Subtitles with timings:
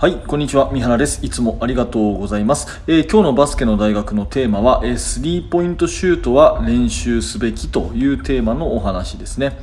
[0.00, 0.70] はい、こんにちは。
[0.70, 1.26] 三原です。
[1.26, 2.80] いつもありがとうございます。
[2.86, 9.58] えー、今日のバスケの大学のテーマは、えー、スリーポイントシュートは練習すべきというテーマのお話ですね。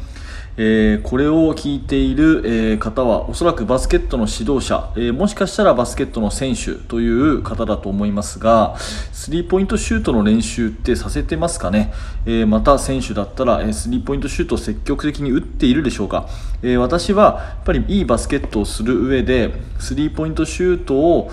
[0.58, 11.92] えー、これを聞いている、えー、方はおそらくバスケットの指導者、えー、もしかしたらバスケットの選手という方だと思いますがスリーポイントシュートの練習ってさせてますかね、
[12.26, 16.30] えまた選手だったら、えスリーポイントシュートを積極的に打っているでしょうか、
[16.62, 21.32] え私はやっぱりいいバスケットをする上でスリーポイントシュートを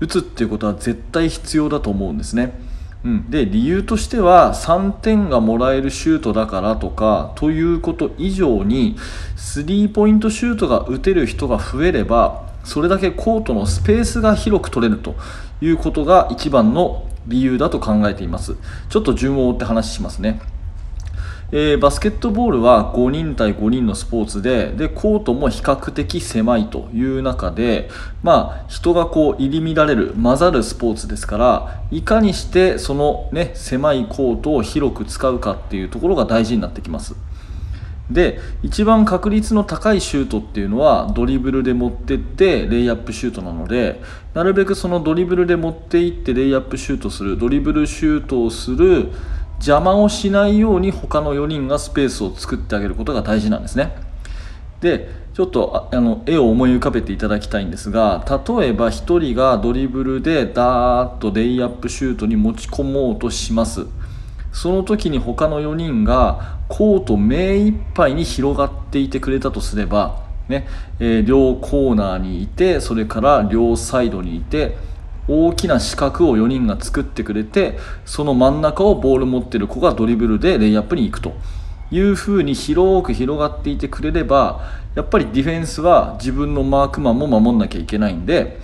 [0.00, 2.52] 打つっていうことは絶対必要だと思うんですね。
[3.04, 8.96] うん、で理由としては3点がもらえるシュートだからとかということ以上に
[9.36, 15.16] スリーポイントシュートが打てる人が増えればそれだけコートのスペースが広く取れると
[15.60, 18.56] いうことが一番の理由だと考えています。
[18.88, 20.40] ちょっと順を追って話しますね。
[21.54, 27.90] えー、バスケットボールは5人対5人のスポーツででコートも比較的狭いという中で、
[28.22, 37.14] まあ、人がこう入り乱れる混ざるスポーツですからいかにしてその、ね、狭いコートを広く使うかっていうところが大事になってきます。
[38.10, 44.02] で一番確率の高いシュートっていうのはドリブルで持ってってレイアップシュートなので
[44.34, 49.12] なるべくそのドリブルで持っていってレイアップシュートするドリブルシュートをする
[49.64, 53.94] 邪魔をしないように他の4人がスペースを作ってあげることが大事なんですね。
[54.80, 63.86] でちょっとあの絵を思い浮かべていただきたいんですが例えば1人がドリブルでダーッとレイアップシュートに持ち込もうとします。
[64.52, 70.66] その時に他の4人がコート目いっぱいに広がっていてくれたとすれば、ね
[70.98, 74.76] えー、両コーナーにいてそれから両サイドにいて
[75.28, 81.34] 大きな四角を4人が作ってくれてその真ん中をボール持ってる子がドリブルでレイアップに行くと
[81.90, 84.62] いうふうに広く広がっていてくれれば
[84.94, 88.58] やっぱりディフェンスは自分のマークマンも守んなきゃいけないんで、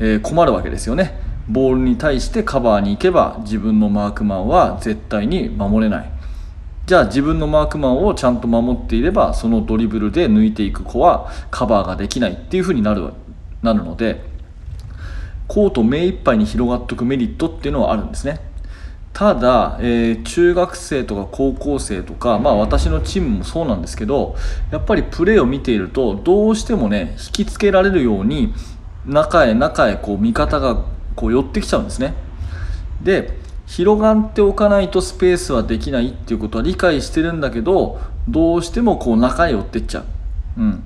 [0.00, 1.20] えー、困るわけですよね。
[1.48, 6.10] ボールに対してカバーに行けば自分のマークマンは絶対に守れない。
[6.86, 13.12] じゃあ自分のマークマンをちゃんと守っていればそのドリブルで抜いていく子はカバーができないっていうふうになる
[13.62, 14.22] なるので
[15.48, 18.40] コート目いっぱいに広がっておくメリットっていうのはあるんですね。
[19.12, 24.36] ただ、えー、中学生とか高校生とか、まあ、私のチームもそうなんですけど
[24.70, 28.52] やっぱりプレーを見ているとどうしてもね引きつけられるように
[29.06, 30.84] 中へ中へこう味方が
[31.14, 32.12] こう寄ってきちゃうんですね。
[33.02, 40.82] で広がっておかないとスペースはできないっていうことは理解してるんだけどどうしてもこう中へ寄ってっちゃう、うん、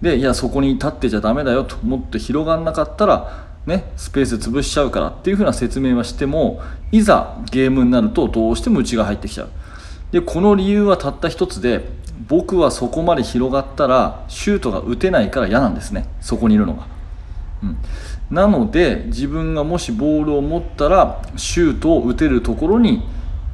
[0.00, 9.48] でいやそこに立ってちゃダメだよともっと広がんなかったらね、スペース潰しちゃうからっていう風な説明はしてもいざゲームになるとどうしても内が入ってきちゃう。
[10.10, 11.88] でこの理由はたった一つで
[12.28, 16.06] 僕はそこまで広がったらシュートが打てないから嫌なんですね。
[16.20, 16.86] そこにいるのが、
[17.62, 17.76] うん、
[18.30, 23.02] なので自分がもしボールを持ったらシュートを打てるところに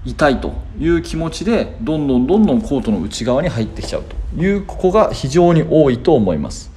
[0.04, 6.70] いたいという気持ちでどんどんどんどんコートの内側に入ってきちゃうという子が非常に多いと思います。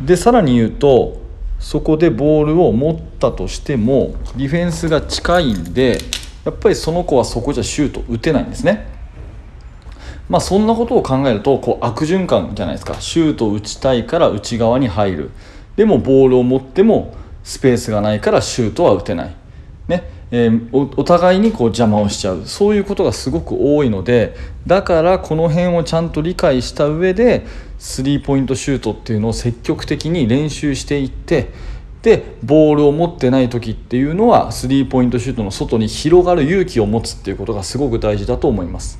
[0.00, 1.25] でさらに言うと
[1.58, 5.98] そこでボールを持ったとしてもディフェンスが近いんで
[6.44, 8.86] やっぱりその子はそこじゃシュート打てないんですね。
[10.28, 12.94] まあそんなことを考えるとこう悪循環じゃないですか。
[13.00, 15.30] シュートを打ちたいから内側に入る。
[15.76, 19.36] でもボールを持ってもスペースがないからシュートは打てない、
[19.88, 20.15] ね。
[20.30, 22.42] えー、お互いにこう邪魔をしちゃう。
[22.46, 24.34] そういうことがすごく多いので
[24.66, 27.46] だからこの辺をちゃんと理解した上で
[27.78, 31.50] スリーポイントシュートっていうのを積極的に練習していって
[32.02, 38.98] でボールを持ってない時っていうのはスリーポイントシュートの外に広がる勇気を持つっていうことがすごく大事だと思います。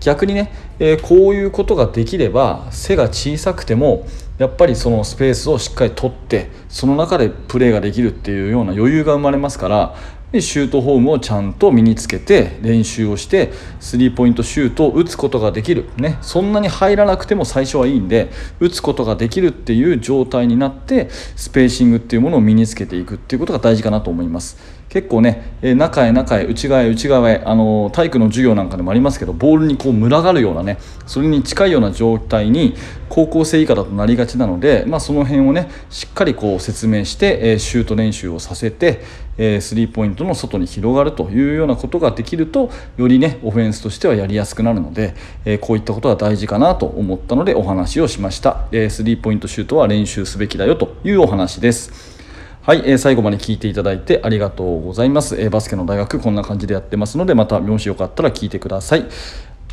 [0.00, 4.06] 逆にね、えー、こういうことができれば背が小さくても
[4.38, 9.94] やっぱりそのスペースをしっかり取ってその中でプレーができるっていうような余裕が生まれますから
[10.32, 18.30] でシュートフォームをちゃんと身につけて練習をしてスリーポイントシュートを打つことができる、ね、そんなに入らなくても最初はいいんで
[18.60, 24.80] 打つことができるっていう状態になってスペーシングっていうものを身につけていくっていうことが大事かなと思います。
[24.90, 32.74] 結構ね中へ中へ内側へ内側へあの体育の授業なんかでもありますけどボールにこう群がるようなねそれに近いような状態に
[33.08, 39.02] 高校生以下だとなりがちなので、まあ、その辺をねしっかりこう説明して、えシュート練習をさせて、
[39.42, 45.14] えスリーポイントの外に広がるというようなことができるとよりねオフェンスとしてはやりやすくなるので、
[45.46, 52.20] えこういったことが大事かなと思ったのでお話をしました、えスリーポイントシュートは練習すべきだよというお話です。
[52.62, 59.06] はい、えー、最後まで聞いていただいてありがとうございます、えー、バスケの大学こんな感じでやってますのでまたもしよかったら聞いてください。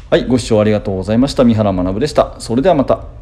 [0.10, 1.44] はいご視聴ありがとうございました。
[1.44, 2.40] 三原学でした。
[2.40, 3.17] それではまた。